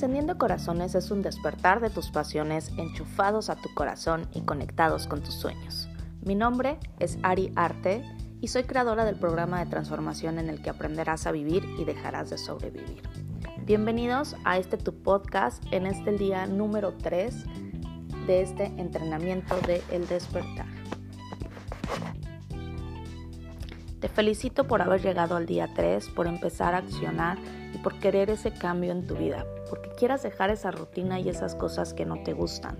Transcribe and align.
Encendiendo 0.00 0.38
Corazones 0.38 0.94
es 0.94 1.10
un 1.10 1.20
despertar 1.20 1.80
de 1.80 1.90
tus 1.90 2.10
pasiones 2.10 2.70
enchufados 2.78 3.50
a 3.50 3.56
tu 3.56 3.68
corazón 3.74 4.26
y 4.32 4.40
conectados 4.40 5.06
con 5.06 5.20
tus 5.20 5.34
sueños. 5.34 5.90
Mi 6.22 6.34
nombre 6.34 6.78
es 6.98 7.18
Ari 7.22 7.52
Arte 7.54 8.02
y 8.40 8.48
soy 8.48 8.62
creadora 8.62 9.04
del 9.04 9.16
programa 9.16 9.62
de 9.62 9.70
transformación 9.70 10.38
en 10.38 10.48
el 10.48 10.62
que 10.62 10.70
aprenderás 10.70 11.26
a 11.26 11.32
vivir 11.32 11.66
y 11.78 11.84
dejarás 11.84 12.30
de 12.30 12.38
sobrevivir. 12.38 13.02
Bienvenidos 13.66 14.36
a 14.46 14.56
este 14.56 14.78
tu 14.78 15.02
podcast 15.02 15.62
en 15.70 15.84
este 15.84 16.12
día 16.12 16.46
número 16.46 16.94
3 16.94 17.44
de 18.26 18.40
este 18.40 18.72
entrenamiento 18.78 19.54
de 19.66 19.82
El 19.90 20.08
Despertar. 20.08 20.79
Te 24.00 24.08
felicito 24.08 24.66
por 24.66 24.80
haber 24.80 25.02
llegado 25.02 25.36
al 25.36 25.44
día 25.44 25.68
3, 25.74 26.08
por 26.10 26.26
empezar 26.26 26.74
a 26.74 26.78
accionar 26.78 27.36
y 27.74 27.78
por 27.78 27.98
querer 27.98 28.30
ese 28.30 28.50
cambio 28.50 28.92
en 28.92 29.06
tu 29.06 29.14
vida, 29.14 29.44
porque 29.68 29.90
quieras 29.90 30.22
dejar 30.22 30.48
esa 30.48 30.70
rutina 30.70 31.20
y 31.20 31.28
esas 31.28 31.54
cosas 31.54 31.92
que 31.92 32.06
no 32.06 32.22
te 32.22 32.32
gustan. 32.32 32.78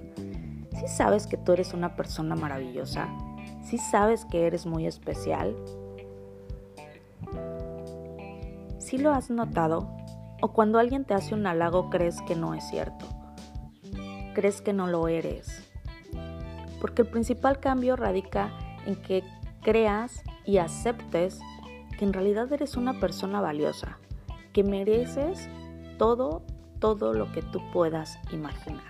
Si 0.79 0.89
sabes 0.89 1.27
que 1.27 1.37
tú 1.37 1.53
eres 1.53 1.75
una 1.75 1.95
persona 1.95 2.37
maravillosa, 2.37 3.09
si 3.63 3.77
sabes 3.77 4.25
que 4.25 4.47
eres 4.47 4.65
muy 4.65 4.87
especial, 4.87 5.55
si 8.79 8.97
lo 8.97 9.13
has 9.13 9.29
notado, 9.29 9.95
o 10.41 10.55
cuando 10.55 10.79
alguien 10.79 11.05
te 11.05 11.13
hace 11.13 11.35
un 11.35 11.47
halago 11.47 11.91
crees 11.91 12.23
que 12.23 12.35
no 12.35 12.55
es 12.55 12.67
cierto, 12.71 13.05
crees 14.33 14.63
que 14.63 14.73
no 14.73 14.87
lo 14.87 15.07
eres, 15.07 15.71
porque 16.81 17.03
el 17.03 17.09
principal 17.09 17.61
cambio 17.61 17.95
radica 17.97 18.51
en 18.87 18.97
que 18.97 19.23
creas 19.61 20.25
y 20.51 20.59
aceptes 20.59 21.39
que 21.97 22.05
en 22.05 22.13
realidad 22.13 22.53
eres 22.53 22.77
una 22.77 22.99
persona 22.99 23.41
valiosa, 23.41 23.99
que 24.53 24.65
mereces 24.65 25.49
todo, 25.97 26.43
todo 26.81 27.15
lo 27.15 27.31
que 27.31 27.41
tú 27.41 27.61
puedas 27.73 28.19
imaginar. 28.33 28.83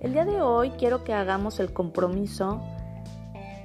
El 0.00 0.14
día 0.14 0.24
de 0.24 0.42
hoy 0.42 0.70
quiero 0.70 1.04
que 1.04 1.14
hagamos 1.14 1.60
el 1.60 1.72
compromiso 1.72 2.60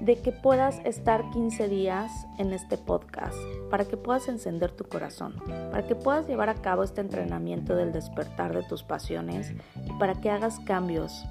de 0.01 0.21
que 0.21 0.31
puedas 0.31 0.79
estar 0.85 1.27
15 1.31 1.67
días 1.67 2.11
en 2.37 2.53
este 2.53 2.77
podcast, 2.77 3.37
para 3.71 3.85
que 3.85 3.97
puedas 3.97 4.27
encender 4.27 4.71
tu 4.71 4.83
corazón, 4.83 5.41
para 5.71 5.87
que 5.87 5.95
puedas 5.95 6.27
llevar 6.27 6.49
a 6.49 6.55
cabo 6.61 6.83
este 6.83 7.01
entrenamiento 7.01 7.75
del 7.75 7.91
despertar 7.91 8.53
de 8.53 8.61
tus 8.63 8.83
pasiones 8.83 9.51
y 9.83 9.93
para 9.93 10.13
que 10.13 10.29
hagas 10.29 10.59
cambios 10.59 11.25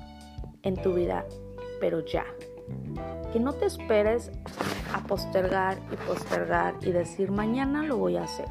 en 0.62 0.74
tu 0.74 0.94
vida, 0.94 1.24
pero 1.80 2.04
ya. 2.04 2.24
Que 3.32 3.40
no 3.40 3.52
te 3.54 3.66
esperes 3.66 4.30
a 4.92 5.02
postergar 5.06 5.78
y 5.92 5.96
postergar 5.96 6.74
y 6.82 6.92
decir 6.92 7.30
mañana 7.30 7.82
lo 7.82 7.96
voy 7.96 8.16
a 8.16 8.24
hacer. 8.24 8.48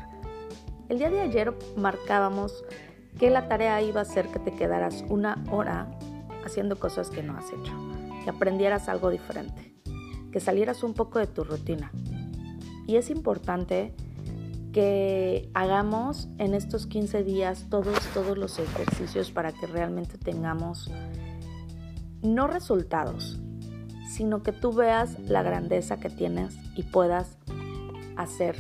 El 0.89 0.97
día 0.97 1.09
de 1.09 1.21
ayer 1.21 1.53
marcábamos 1.77 2.63
que 3.19 3.30
la 3.30 3.47
tarea 3.47 3.81
iba 3.81 4.02
a 4.02 4.05
ser 4.05 4.27
que 4.27 4.39
te 4.39 4.52
quedaras 4.52 5.03
una 5.09 5.44
hora 5.52 5.88
haciendo 6.45 6.80
cosas 6.80 7.09
que 7.09 7.21
no 7.21 7.38
has 7.38 7.47
hecho, 7.52 7.73
que 8.23 8.30
aprendieras 8.30 8.89
algo 8.89 9.09
diferente, 9.09 9.73
que 10.31 10.39
salieras 10.39 10.83
un 10.83 10.93
poco 10.93 11.19
de 11.19 11.27
tu 11.27 11.43
rutina. 11.43 11.91
Y 12.88 12.95
es 12.95 13.09
importante 13.09 13.93
que 14.71 15.49
hagamos 15.53 16.27
en 16.38 16.53
estos 16.53 16.88
15 16.88 17.23
días 17.23 17.67
todos, 17.69 17.99
todos 18.14 18.38
los 18.38 18.58
ejercicios 18.59 19.31
para 19.31 19.52
que 19.52 19.67
realmente 19.67 20.17
tengamos 20.17 20.89
no 22.22 22.48
resultados, 22.48 23.39
sino 24.09 24.44
que 24.44 24.52
tú 24.52 24.73
veas 24.73 25.20
la 25.20 25.44
grandeza 25.44 26.00
que 26.00 26.09
tienes 26.09 26.58
y 26.76 26.83
puedas 26.83 27.38
hacer 28.17 28.55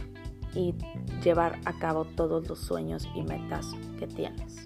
y 0.53 0.73
llevar 1.23 1.59
a 1.65 1.77
cabo 1.77 2.05
todos 2.05 2.47
los 2.47 2.59
sueños 2.59 3.07
y 3.15 3.23
metas 3.23 3.67
que 3.97 4.07
tienes. 4.07 4.63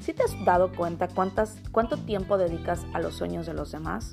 ¿Si 0.00 0.14
te 0.14 0.22
has 0.22 0.44
dado 0.44 0.72
cuenta 0.72 1.06
cuántas, 1.08 1.58
cuánto 1.70 1.98
tiempo 1.98 2.38
dedicas 2.38 2.84
a 2.94 3.00
los 3.00 3.14
sueños 3.14 3.46
de 3.46 3.54
los 3.54 3.72
demás? 3.72 4.12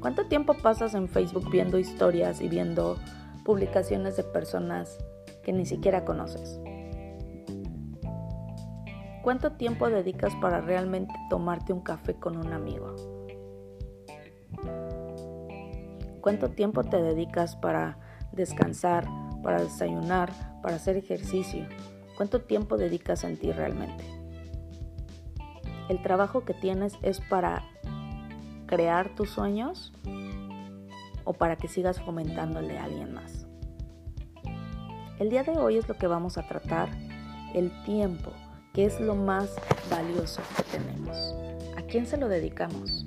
¿Cuánto 0.00 0.26
tiempo 0.26 0.54
pasas 0.54 0.94
en 0.94 1.08
Facebook 1.08 1.50
viendo 1.50 1.78
historias 1.78 2.40
y 2.40 2.48
viendo 2.48 2.96
publicaciones 3.44 4.16
de 4.16 4.24
personas 4.24 4.98
que 5.42 5.52
ni 5.52 5.66
siquiera 5.66 6.04
conoces? 6.04 6.60
¿Cuánto 9.22 9.52
tiempo 9.52 9.88
dedicas 9.88 10.34
para 10.40 10.60
realmente 10.60 11.14
tomarte 11.30 11.72
un 11.72 11.80
café 11.80 12.14
con 12.14 12.36
un 12.36 12.52
amigo? 12.52 12.96
¿Cuánto 16.20 16.50
tiempo 16.50 16.82
te 16.82 17.00
dedicas 17.00 17.54
para 17.54 17.98
descansar, 18.32 19.06
para 19.44 19.62
desayunar, 19.62 20.32
para 20.60 20.74
hacer 20.74 20.96
ejercicio? 20.96 21.68
¿Cuánto 22.16 22.40
tiempo 22.40 22.76
dedicas 22.76 23.22
en 23.22 23.36
ti 23.36 23.52
realmente? 23.52 24.04
¿El 25.88 26.02
trabajo 26.02 26.44
que 26.44 26.54
tienes 26.54 26.98
es 27.02 27.20
para 27.20 27.62
crear 28.66 29.14
tus 29.14 29.30
sueños 29.30 29.92
o 31.22 31.32
para 31.32 31.54
que 31.54 31.68
sigas 31.68 32.00
fomentándole 32.00 32.76
a 32.76 32.84
alguien 32.84 33.14
más? 33.14 33.46
El 35.20 35.30
día 35.30 35.44
de 35.44 35.56
hoy 35.56 35.76
es 35.76 35.88
lo 35.88 35.94
que 35.94 36.08
vamos 36.08 36.38
a 36.38 36.48
tratar, 36.48 36.88
el 37.54 37.70
tiempo 37.84 38.32
¿Qué 38.72 38.86
es 38.86 38.98
lo 39.00 39.14
más 39.14 39.54
valioso 39.90 40.40
que 40.56 40.62
tenemos? 40.62 41.34
¿A 41.76 41.82
quién 41.82 42.06
se 42.06 42.16
lo 42.16 42.30
dedicamos? 42.30 43.04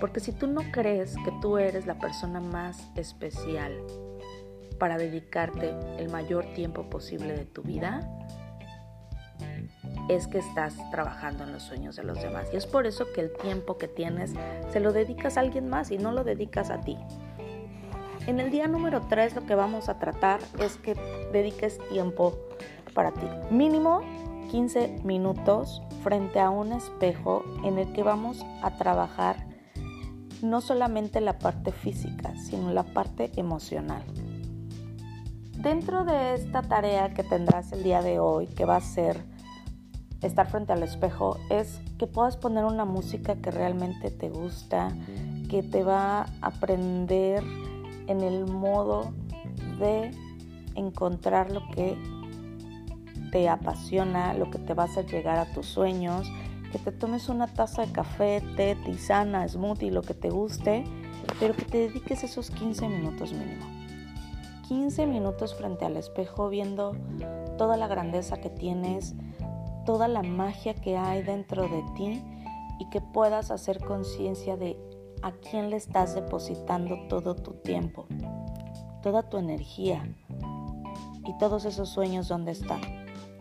Porque 0.00 0.20
si 0.20 0.32
tú 0.32 0.46
no 0.46 0.62
crees 0.72 1.14
que 1.26 1.32
tú 1.42 1.58
eres 1.58 1.86
la 1.86 1.98
persona 1.98 2.40
más 2.40 2.90
especial 2.96 3.76
para 4.78 4.96
dedicarte 4.96 5.74
el 5.98 6.08
mayor 6.08 6.46
tiempo 6.54 6.88
posible 6.88 7.34
de 7.34 7.44
tu 7.44 7.60
vida, 7.60 8.00
es 10.08 10.26
que 10.26 10.38
estás 10.38 10.74
trabajando 10.90 11.44
en 11.44 11.52
los 11.52 11.62
sueños 11.62 11.96
de 11.96 12.04
los 12.04 12.22
demás. 12.22 12.48
Y 12.50 12.56
es 12.56 12.64
por 12.64 12.86
eso 12.86 13.12
que 13.14 13.20
el 13.20 13.32
tiempo 13.42 13.76
que 13.76 13.88
tienes 13.88 14.32
se 14.72 14.80
lo 14.80 14.94
dedicas 14.94 15.36
a 15.36 15.40
alguien 15.40 15.68
más 15.68 15.90
y 15.90 15.98
no 15.98 16.12
lo 16.12 16.24
dedicas 16.24 16.70
a 16.70 16.80
ti. 16.80 16.96
En 18.26 18.40
el 18.40 18.50
día 18.50 18.68
número 18.68 19.02
3 19.06 19.34
lo 19.34 19.44
que 19.44 19.54
vamos 19.54 19.90
a 19.90 19.98
tratar 19.98 20.40
es 20.58 20.78
que 20.78 20.94
dediques 21.30 21.78
tiempo 21.90 22.38
para 22.94 23.12
ti. 23.12 23.26
Mínimo 23.50 24.19
15 24.50 25.02
minutos 25.04 25.80
frente 26.02 26.40
a 26.40 26.50
un 26.50 26.72
espejo 26.72 27.44
en 27.64 27.78
el 27.78 27.92
que 27.92 28.02
vamos 28.02 28.44
a 28.62 28.76
trabajar 28.76 29.46
no 30.42 30.60
solamente 30.60 31.20
la 31.20 31.38
parte 31.38 31.70
física, 31.70 32.34
sino 32.36 32.72
la 32.72 32.82
parte 32.82 33.30
emocional. 33.36 34.02
Dentro 35.56 36.04
de 36.04 36.34
esta 36.34 36.62
tarea 36.62 37.14
que 37.14 37.22
tendrás 37.22 37.70
el 37.72 37.84
día 37.84 38.02
de 38.02 38.18
hoy, 38.18 38.46
que 38.48 38.64
va 38.64 38.76
a 38.76 38.80
ser 38.80 39.22
estar 40.20 40.50
frente 40.50 40.72
al 40.72 40.82
espejo, 40.82 41.36
es 41.48 41.80
que 41.98 42.08
puedas 42.08 42.36
poner 42.36 42.64
una 42.64 42.84
música 42.84 43.36
que 43.36 43.52
realmente 43.52 44.10
te 44.10 44.30
gusta, 44.30 44.92
que 45.48 45.62
te 45.62 45.84
va 45.84 46.22
a 46.22 46.26
aprender 46.40 47.44
en 48.08 48.22
el 48.22 48.46
modo 48.46 49.12
de 49.78 50.10
encontrar 50.74 51.52
lo 51.52 51.60
que 51.68 51.96
te 53.30 53.48
apasiona, 53.48 54.34
lo 54.34 54.50
que 54.50 54.58
te 54.58 54.74
va 54.74 54.84
a 54.84 54.86
hacer 54.86 55.06
llegar 55.06 55.38
a 55.38 55.52
tus 55.52 55.66
sueños, 55.66 56.30
que 56.72 56.78
te 56.78 56.92
tomes 56.92 57.28
una 57.28 57.46
taza 57.46 57.84
de 57.84 57.92
café, 57.92 58.42
té, 58.56 58.76
tisana, 58.84 59.46
smoothie, 59.48 59.90
lo 59.90 60.02
que 60.02 60.14
te 60.14 60.30
guste, 60.30 60.84
pero 61.38 61.54
que 61.54 61.64
te 61.64 61.78
dediques 61.78 62.24
esos 62.24 62.50
15 62.50 62.88
minutos 62.88 63.32
mínimo. 63.32 63.66
15 64.68 65.06
minutos 65.06 65.54
frente 65.54 65.84
al 65.84 65.96
espejo 65.96 66.48
viendo 66.48 66.92
toda 67.58 67.76
la 67.76 67.88
grandeza 67.88 68.40
que 68.40 68.50
tienes, 68.50 69.14
toda 69.84 70.06
la 70.06 70.22
magia 70.22 70.74
que 70.74 70.96
hay 70.96 71.22
dentro 71.22 71.62
de 71.62 71.82
ti 71.96 72.22
y 72.78 72.88
que 72.90 73.00
puedas 73.00 73.50
hacer 73.50 73.80
conciencia 73.80 74.56
de 74.56 74.78
a 75.22 75.32
quién 75.32 75.70
le 75.70 75.76
estás 75.76 76.14
depositando 76.14 76.96
todo 77.08 77.34
tu 77.34 77.54
tiempo, 77.54 78.06
toda 79.02 79.28
tu 79.28 79.38
energía 79.38 80.08
y 81.26 81.36
todos 81.38 81.64
esos 81.64 81.88
sueños 81.88 82.28
donde 82.28 82.52
están. 82.52 82.99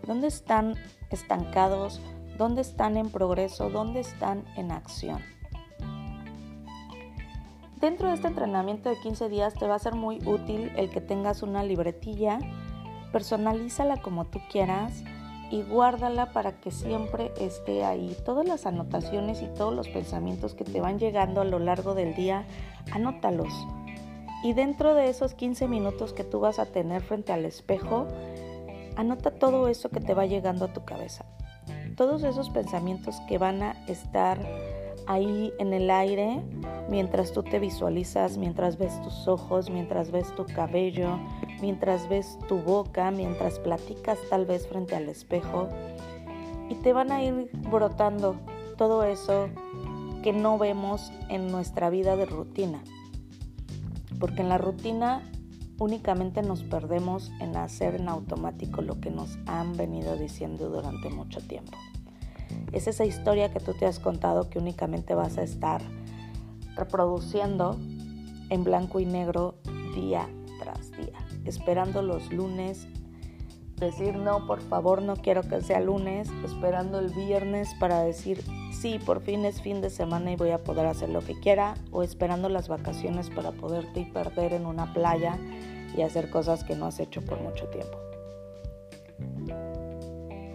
¿Dónde 0.10 0.26
están 0.26 0.74
estancados? 1.12 2.02
¿Dónde 2.36 2.62
están 2.62 2.98
en 2.98 3.12
progreso? 3.12 3.70
¿Dónde 3.70 4.00
están 4.00 4.44
en 4.58 4.72
acción? 4.72 5.22
Dentro 7.80 8.08
de 8.08 8.16
este 8.16 8.26
entrenamiento 8.26 8.90
de 8.90 9.00
15 9.00 9.30
días 9.30 9.54
te 9.54 9.68
va 9.68 9.76
a 9.76 9.80
ser 9.80 9.94
muy 9.94 10.18
útil 10.26 10.72
el 10.78 10.90
que 10.90 11.00
tengas 11.00 11.44
una 11.44 11.62
libretilla, 11.62 12.40
personalízala 13.12 14.02
como 14.02 14.26
tú 14.26 14.40
quieras 14.52 15.04
y 15.52 15.62
guárdala 15.62 16.34
para 16.34 16.60
que 16.60 16.72
siempre 16.72 17.32
esté 17.40 17.86
ahí. 17.86 18.18
Todas 18.26 18.48
las 18.48 18.66
anotaciones 18.66 19.44
y 19.44 19.48
todos 19.54 19.76
los 19.76 19.90
pensamientos 19.90 20.56
que 20.56 20.64
te 20.64 20.82
van 20.82 20.98
llegando 20.98 21.40
a 21.40 21.46
lo 21.46 21.60
largo 21.60 21.94
del 21.94 22.16
día, 22.16 22.48
anótalos. 22.92 23.54
Y 24.44 24.54
dentro 24.54 24.96
de 24.96 25.10
esos 25.10 25.36
15 25.36 25.68
minutos 25.68 26.14
que 26.14 26.24
tú 26.24 26.40
vas 26.40 26.58
a 26.58 26.66
tener 26.66 27.04
frente 27.04 27.32
al 27.32 27.46
espejo, 27.46 28.08
Anota 28.96 29.32
todo 29.32 29.68
eso 29.68 29.90
que 29.90 30.00
te 30.00 30.14
va 30.14 30.26
llegando 30.26 30.66
a 30.66 30.74
tu 30.74 30.84
cabeza. 30.86 31.26
Todos 31.96 32.24
esos 32.24 32.50
pensamientos 32.50 33.20
que 33.28 33.38
van 33.38 33.62
a 33.62 33.72
estar 33.88 34.40
ahí 35.08 35.54
en 35.60 35.74
el 35.74 35.90
aire 35.90 36.42
mientras 36.90 37.32
tú 37.32 37.44
te 37.44 37.60
visualizas, 37.60 38.38
mientras 38.38 38.78
ves 38.78 39.02
tus 39.02 39.28
ojos, 39.28 39.70
mientras 39.70 40.12
ves 40.12 40.34
tu 40.36 40.46
cabello, 40.46 41.20
mientras 41.62 42.08
ves 42.08 42.38
tu 42.48 42.58
boca, 42.58 43.12
mientras 43.12 43.60
platicas 43.60 44.18
tal 44.30 44.46
vez 44.46 44.68
frente 44.68 44.96
al 44.96 45.10
espejo 45.10 45.68
y 46.70 46.76
te 46.76 46.94
van 46.94 47.12
a 47.12 47.24
ir 47.24 47.50
brotando 47.70 48.36
todo 48.78 49.04
eso 49.04 49.50
que 50.24 50.32
no 50.32 50.58
vemos 50.58 51.12
en 51.30 51.48
nuestra 51.48 51.90
vida 51.90 52.16
de 52.16 52.26
rutina. 52.26 52.84
Porque 54.20 54.42
en 54.42 54.50
la 54.50 54.58
rutina 54.58 55.24
únicamente 55.80 56.42
nos 56.42 56.64
perdemos 56.64 57.32
en 57.40 57.56
hacer 57.56 57.96
en 57.96 58.10
automático 58.10 58.82
lo 58.82 59.00
que 59.00 59.10
nos 59.10 59.38
han 59.46 59.76
venido 59.76 60.16
diciendo 60.16 60.70
durante 60.70 61.10
mucho 61.10 61.40
tiempo. 61.42 61.78
Es 62.72 62.88
esa 62.88 63.06
historia 63.06 63.52
que 63.52 63.60
tú 63.60 63.74
te 63.74 63.86
has 63.86 64.00
contado 64.00 64.50
que 64.50 64.60
únicamente 64.60 65.16
vas 65.16 65.38
a 65.38 65.44
estar 65.44 65.82
reproduciendo 66.76 67.78
en 68.50 68.64
blanco 68.64 69.00
y 69.00 69.06
negro 69.06 69.56
día 69.96 70.28
tras 70.60 70.92
día, 70.92 71.18
esperando 71.46 72.02
los 72.02 72.32
lunes, 72.32 72.88
decir 73.78 74.16
no, 74.16 74.46
por 74.46 74.62
favor, 74.62 75.02
no 75.02 75.16
quiero 75.16 75.44
que 75.44 75.62
sea 75.62 75.80
lunes, 75.80 76.30
esperando 76.46 77.00
el 77.00 77.14
viernes 77.14 77.70
para 77.80 78.02
decir 78.02 78.44
sí, 78.80 79.00
por 79.00 79.22
fin 79.22 79.46
es 79.46 79.62
fin 79.62 79.82
de 79.82 79.90
semana 79.90 80.32
y 80.32 80.36
voy 80.36 80.52
a 80.52 80.64
poder 80.64 80.86
hacer 80.86 81.10
lo 81.10 81.22
que 81.22 81.40
quiera, 81.40 81.76
o 81.92 82.04
esperando 82.04 82.50
las 82.50 82.68
vacaciones 82.68 83.30
para 83.30 83.52
poderte 83.52 84.10
perder 84.14 84.54
en 84.54 84.66
una 84.66 84.94
playa 84.94 85.38
y 85.96 86.02
hacer 86.02 86.30
cosas 86.30 86.64
que 86.64 86.76
no 86.76 86.86
has 86.86 87.00
hecho 87.00 87.22
por 87.22 87.42
mucho 87.42 87.68
tiempo. 87.68 87.98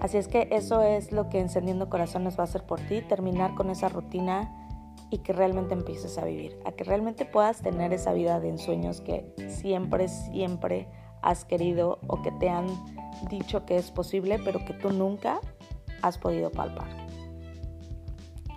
Así 0.01 0.19
es 0.19 0.29
que 0.29 0.49
eso 0.51 0.83
es 0.83 1.13
lo 1.13 1.31
que 1.31 1.41
Encendiendo 1.41 1.89
Corazones 1.89 2.39
va 2.39 2.43
a 2.43 2.45
hacer 2.45 2.65
por 2.65 2.81
ti, 2.81 3.01
terminar 3.01 3.55
con 3.55 3.71
esa 3.71 3.89
rutina 3.89 4.53
y 5.11 5.19
que 5.19 5.33
realmente 5.33 5.75
empieces 5.75 6.19
a 6.19 6.25
vivir, 6.25 6.59
a 6.65 6.73
que 6.73 6.85
realmente 6.85 7.25
puedas 7.25 7.63
tener 7.63 7.93
esa 7.93 8.13
vida 8.13 8.41
de 8.41 8.51
ensueños 8.51 9.01
que 9.01 9.33
siempre, 9.49 10.09
siempre 10.09 10.89
has 11.23 11.45
querido 11.45 12.01
o 12.07 12.21
que 12.21 12.33
te 12.33 12.51
han 12.51 12.67
dicho 13.31 13.65
que 13.65 13.77
es 13.77 13.91
posible, 13.91 14.39
pero 14.45 14.65
que 14.65 14.75
tú 14.75 14.91
nunca 14.91 15.41
has 16.03 16.19
podido 16.19 16.51
palpar. 16.51 17.04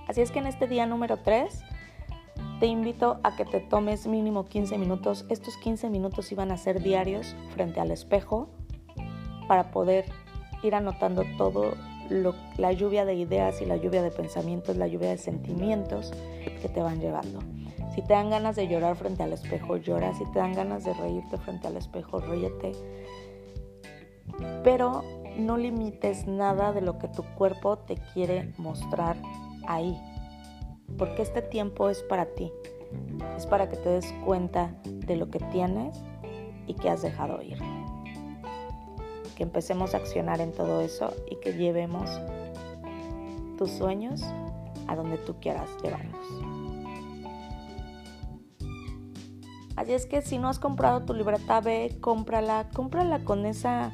Así 0.08 0.22
es 0.22 0.32
que 0.32 0.40
en 0.40 0.48
este 0.48 0.68
día 0.68 0.86
número 0.86 1.18
3 1.18 1.64
te 2.60 2.66
invito 2.66 3.20
a 3.24 3.36
que 3.36 3.46
te 3.46 3.60
tomes 3.60 4.08
mínimo 4.08 4.46
15 4.46 4.78
minutos. 4.78 5.26
Estos 5.30 5.58
15 5.58 5.90
minutos 5.90 6.32
iban 6.32 6.52
a 6.52 6.58
ser 6.58 6.82
diarios 6.82 7.36
frente 7.54 7.80
al 7.80 7.92
espejo 7.92 8.50
para 9.48 9.72
poder 9.72 10.06
ir 10.64 10.76
anotando 10.76 11.24
todo 11.38 11.74
la 12.58 12.72
lluvia 12.72 13.04
de 13.04 13.16
ideas 13.16 13.62
y 13.62 13.66
la 13.66 13.76
lluvia 13.76 14.02
de 14.02 14.12
pensamientos, 14.12 14.78
la 14.78 14.88
lluvia 14.88 15.10
de 15.10 15.18
sentimientos 15.18 16.14
que 16.62 16.70
te 16.70 16.82
van 16.82 17.02
llevando. 17.02 17.40
Si 17.94 18.02
te 18.02 18.14
dan 18.14 18.30
ganas 18.30 18.56
de 18.56 18.68
llorar 18.68 18.96
frente 18.96 19.24
al 19.24 19.34
espejo, 19.34 19.78
llora. 19.78 20.14
Si 20.14 20.24
te 20.32 20.40
dan 20.40 20.54
ganas 20.54 20.86
de 20.86 20.94
reírte 20.94 21.38
frente 21.38 21.68
al 21.68 21.78
espejo, 21.78 22.20
ríete. 22.20 22.72
Pero 24.64 25.04
no 25.38 25.58
limites 25.58 26.28
nada 26.28 26.72
de 26.72 26.82
lo 26.82 26.98
que 26.98 27.08
tu 27.08 27.24
cuerpo 27.36 27.78
te 27.80 27.98
quiere 28.14 28.54
mostrar 28.58 29.18
ahí. 29.68 30.00
Porque 30.98 31.22
este 31.22 31.42
tiempo 31.42 31.90
es 31.90 32.02
para 32.04 32.26
ti. 32.26 32.52
Es 33.36 33.46
para 33.46 33.70
que 33.70 33.78
te 33.78 33.90
des 33.90 34.14
cuenta 34.26 34.74
de 34.84 35.16
lo 35.16 35.30
que 35.30 35.40
tienes 35.40 36.02
y 36.66 36.74
que 36.74 36.90
has 36.90 37.02
dejado 37.02 37.42
ir 37.42 37.58
que 39.38 39.44
empecemos 39.44 39.94
a 39.94 39.98
accionar 39.98 40.42
en 40.42 40.52
todo 40.52 40.82
eso 40.82 41.14
y 41.30 41.36
que 41.36 41.54
llevemos 41.54 42.10
tus 43.56 43.70
sueños 43.70 44.24
a 44.88 44.96
donde 44.96 45.20
tú 45.20 45.36
quieras 45.40 45.70
llevarlos. 45.84 46.16
Así 49.76 49.94
es 49.94 50.08
que 50.08 50.24
si 50.24 50.40
no 50.40 50.50
has 50.50 50.58
comprado 50.58 51.04
tu 51.04 51.14
libreta, 51.14 51.62
ve, 51.62 51.98
cómprala, 52.02 52.68
cómprala 52.74 53.24
con 53.24 53.46
esa 53.46 53.92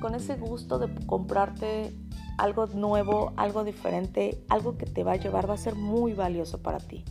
con 0.00 0.16
ese 0.16 0.34
gusto 0.36 0.80
de 0.80 0.92
comprarte 1.06 1.92
algo 2.40 2.66
nuevo, 2.66 3.32
algo 3.36 3.64
diferente, 3.64 4.42
algo 4.48 4.76
que 4.76 4.86
te 4.86 5.04
va 5.04 5.12
a 5.12 5.16
llevar, 5.16 5.48
va 5.48 5.54
a 5.54 5.58
ser 5.58 5.74
muy 5.74 6.14
valioso 6.14 6.62
para 6.62 6.78
ti. 6.78 7.04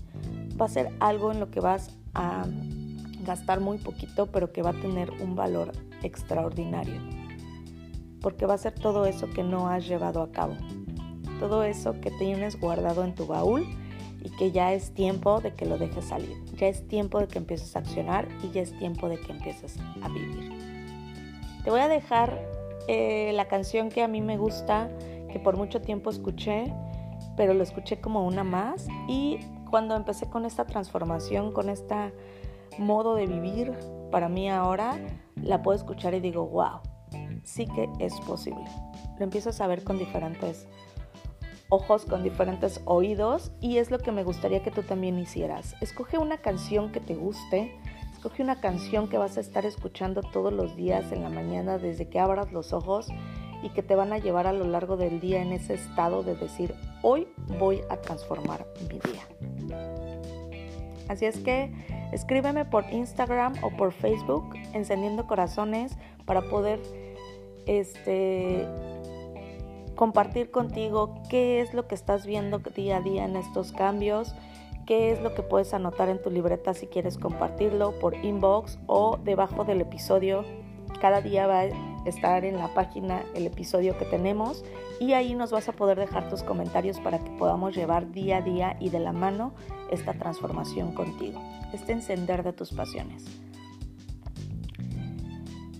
Va 0.59 0.65
a 0.65 0.69
ser 0.69 0.91
algo 0.99 1.31
en 1.31 1.39
lo 1.39 1.49
que 1.51 1.59
vas 1.59 1.97
a 2.13 2.45
gastar 3.25 3.59
muy 3.59 3.77
poquito, 3.77 4.27
pero 4.27 4.51
que 4.51 4.61
va 4.61 4.71
a 4.71 4.81
tener 4.81 5.11
un 5.21 5.35
valor 5.35 5.71
extraordinario 6.03 7.19
porque 8.21 8.45
va 8.45 8.55
a 8.55 8.57
ser 8.57 8.73
todo 8.73 9.05
eso 9.05 9.29
que 9.29 9.43
no 9.43 9.69
has 9.69 9.87
llevado 9.87 10.21
a 10.21 10.31
cabo, 10.31 10.55
todo 11.39 11.63
eso 11.63 11.99
que 12.01 12.11
tienes 12.11 12.59
guardado 12.59 13.03
en 13.03 13.15
tu 13.15 13.25
baúl 13.27 13.67
y 14.21 14.29
que 14.31 14.51
ya 14.51 14.73
es 14.73 14.93
tiempo 14.93 15.39
de 15.39 15.53
que 15.53 15.65
lo 15.65 15.77
dejes 15.77 16.05
salir, 16.05 16.35
ya 16.55 16.67
es 16.67 16.87
tiempo 16.87 17.19
de 17.19 17.27
que 17.27 17.37
empieces 17.37 17.75
a 17.75 17.79
accionar 17.79 18.27
y 18.43 18.51
ya 18.51 18.61
es 18.61 18.77
tiempo 18.77 19.07
de 19.07 19.19
que 19.19 19.31
empieces 19.31 19.77
a 20.01 20.09
vivir. 20.09 20.51
Te 21.63 21.71
voy 21.71 21.79
a 21.79 21.87
dejar 21.87 22.39
eh, 22.87 23.31
la 23.33 23.47
canción 23.47 23.89
que 23.89 24.03
a 24.03 24.07
mí 24.07 24.21
me 24.21 24.37
gusta, 24.37 24.89
que 25.31 25.39
por 25.39 25.57
mucho 25.57 25.81
tiempo 25.81 26.09
escuché, 26.09 26.73
pero 27.35 27.53
lo 27.53 27.63
escuché 27.63 27.99
como 27.99 28.25
una 28.25 28.43
más 28.43 28.87
y 29.07 29.39
cuando 29.69 29.95
empecé 29.95 30.29
con 30.29 30.45
esta 30.45 30.65
transformación, 30.65 31.51
con 31.51 31.69
este 31.69 32.13
modo 32.77 33.15
de 33.15 33.27
vivir, 33.27 33.73
para 34.11 34.29
mí 34.29 34.49
ahora 34.49 34.99
la 35.35 35.61
puedo 35.61 35.77
escuchar 35.77 36.13
y 36.13 36.19
digo, 36.19 36.47
wow, 36.47 36.79
sí 37.43 37.67
que 37.67 37.89
es 37.99 38.13
posible. 38.21 38.65
Lo 39.17 39.23
empiezas 39.23 39.61
a 39.61 39.67
ver 39.67 39.83
con 39.83 39.97
diferentes 39.97 40.67
ojos, 41.69 42.05
con 42.05 42.23
diferentes 42.23 42.81
oídos 42.85 43.51
y 43.61 43.77
es 43.77 43.91
lo 43.91 43.99
que 43.99 44.11
me 44.11 44.23
gustaría 44.23 44.63
que 44.63 44.71
tú 44.71 44.83
también 44.83 45.19
hicieras. 45.19 45.75
Escoge 45.81 46.17
una 46.17 46.37
canción 46.37 46.91
que 46.91 46.99
te 46.99 47.15
guste, 47.15 47.79
escoge 48.11 48.41
una 48.43 48.59
canción 48.59 49.07
que 49.07 49.17
vas 49.17 49.37
a 49.37 49.41
estar 49.41 49.65
escuchando 49.65 50.21
todos 50.21 50.51
los 50.51 50.75
días 50.75 51.11
en 51.11 51.23
la 51.23 51.29
mañana 51.29 51.77
desde 51.77 52.09
que 52.09 52.19
abras 52.19 52.51
los 52.51 52.73
ojos 52.73 53.09
y 53.61 53.69
que 53.69 53.83
te 53.83 53.95
van 53.95 54.13
a 54.13 54.17
llevar 54.17 54.47
a 54.47 54.53
lo 54.53 54.65
largo 54.65 54.97
del 54.97 55.19
día 55.19 55.41
en 55.41 55.51
ese 55.51 55.73
estado 55.73 56.23
de 56.23 56.35
decir, 56.35 56.75
hoy 57.01 57.27
voy 57.59 57.81
a 57.89 57.97
transformar 57.97 58.65
mi 58.81 58.99
día. 58.99 59.23
Así 61.07 61.25
es 61.25 61.39
que 61.39 61.71
escríbeme 62.11 62.65
por 62.65 62.85
Instagram 62.91 63.53
o 63.63 63.71
por 63.71 63.91
Facebook, 63.91 64.53
encendiendo 64.73 65.27
corazones, 65.27 65.97
para 66.25 66.41
poder 66.41 66.79
este, 67.65 68.65
compartir 69.95 70.51
contigo 70.51 71.21
qué 71.29 71.61
es 71.61 71.73
lo 71.73 71.87
que 71.87 71.95
estás 71.95 72.25
viendo 72.25 72.59
día 72.59 72.97
a 72.97 73.01
día 73.01 73.25
en 73.25 73.35
estos 73.35 73.71
cambios, 73.71 74.35
qué 74.85 75.11
es 75.11 75.21
lo 75.21 75.33
que 75.33 75.41
puedes 75.41 75.73
anotar 75.73 76.09
en 76.09 76.21
tu 76.21 76.29
libreta 76.29 76.73
si 76.73 76.87
quieres 76.87 77.17
compartirlo 77.17 77.97
por 77.99 78.15
inbox 78.15 78.79
o 78.87 79.17
debajo 79.17 79.65
del 79.65 79.81
episodio. 79.81 80.45
Cada 81.01 81.21
día 81.21 81.47
va 81.47 81.65
estar 82.09 82.45
en 82.45 82.57
la 82.57 82.73
página 82.73 83.23
el 83.35 83.47
episodio 83.47 83.97
que 83.97 84.05
tenemos 84.05 84.63
y 84.99 85.13
ahí 85.13 85.35
nos 85.35 85.51
vas 85.51 85.69
a 85.69 85.73
poder 85.73 85.99
dejar 85.99 86.29
tus 86.29 86.43
comentarios 86.43 86.99
para 86.99 87.19
que 87.19 87.29
podamos 87.31 87.75
llevar 87.75 88.11
día 88.11 88.37
a 88.37 88.41
día 88.41 88.77
y 88.79 88.89
de 88.89 88.99
la 88.99 89.13
mano 89.13 89.53
esta 89.91 90.13
transformación 90.13 90.93
contigo, 90.93 91.41
este 91.73 91.93
encender 91.93 92.43
de 92.43 92.53
tus 92.53 92.71
pasiones 92.71 93.25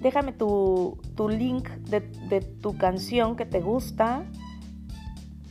déjame 0.01 0.31
tu, 0.31 0.98
link 1.29 1.67
de, 1.69 2.01
de, 2.01 2.41
tu 2.41 2.77
canción 2.77 3.36
que 3.36 3.45
te 3.45 3.59
gusta, 3.59 4.25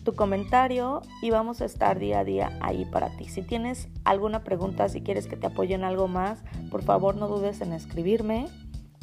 tu 0.05 0.15
comentario 0.15 1.03
y 1.21 1.31
vamos 1.31 1.61
a 1.61 1.67
estar 1.67 1.99
día 1.99 2.21
a 2.21 2.25
día 2.25 2.59
ahí 2.61 2.85
para 2.87 3.11
ti. 3.17 3.27
Si 3.27 3.43
tienes 3.43 3.89
alguna 4.05 4.45
pregunta, 4.45 4.89
si 4.89 5.03
quieres 5.03 5.27
que 5.27 5.37
te 5.37 5.47
apoye 5.47 5.75
en 5.75 5.85
algo 5.85 6.09
más, 6.09 6.43
por 6.71 6.83
favor 6.83 7.17
no 7.17 7.29
dudes 7.29 7.61
en 7.61 7.73
escribirme. 7.73 8.47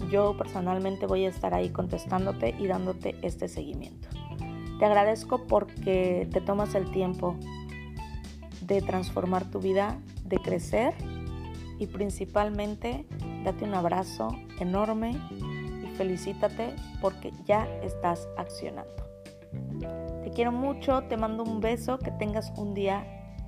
Yo 0.09 0.37
personalmente 0.37 1.05
voy 1.07 1.25
a 1.25 1.29
estar 1.29 1.53
ahí 1.53 1.69
contestándote 1.69 2.55
y 2.57 2.67
dándote 2.67 3.15
este 3.21 3.47
seguimiento. 3.47 4.07
Te 4.79 4.85
agradezco 4.85 5.47
porque 5.47 6.27
te 6.31 6.41
tomas 6.41 6.75
el 6.75 6.91
tiempo 6.91 7.35
de 8.61 8.81
transformar 8.81 9.49
tu 9.49 9.59
vida, 9.59 9.99
de 10.25 10.37
crecer 10.37 10.93
y 11.79 11.87
principalmente 11.87 13.05
date 13.43 13.63
un 13.63 13.73
abrazo 13.73 14.35
enorme 14.59 15.17
y 15.31 15.95
felicítate 15.95 16.75
porque 17.01 17.31
ya 17.45 17.65
estás 17.81 18.27
accionando. 18.37 18.91
Te 20.23 20.31
quiero 20.31 20.51
mucho, 20.51 21.03
te 21.03 21.17
mando 21.17 21.43
un 21.43 21.59
beso, 21.59 21.99
que 21.99 22.11
tengas 22.11 22.51
un 22.57 22.73
día 22.73 23.05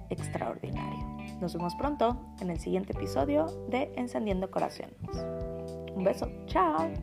extraordinario. 0.10 1.18
Nos 1.42 1.54
vemos 1.54 1.76
pronto 1.76 2.18
en 2.40 2.50
el 2.50 2.60
siguiente 2.60 2.94
episodio 2.94 3.46
de 3.70 3.92
Encendiendo 3.96 4.50
Corazones. 4.50 4.98
Un 5.98 6.04
beso, 6.04 6.30
chao. 6.46 6.94